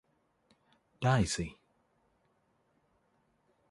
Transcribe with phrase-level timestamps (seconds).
[1.03, 1.45] ได้สิ